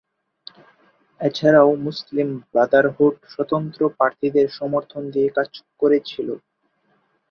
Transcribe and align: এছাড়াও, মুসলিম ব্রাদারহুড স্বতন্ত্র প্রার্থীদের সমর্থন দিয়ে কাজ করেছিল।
এছাড়াও, 1.21 1.69
মুসলিম 1.85 2.29
ব্রাদারহুড 2.51 3.15
স্বতন্ত্র 3.33 3.81
প্রার্থীদের 3.97 4.47
সমর্থন 4.59 5.03
দিয়ে 5.13 5.29
কাজ 5.37 5.49
করেছিল। 5.81 6.27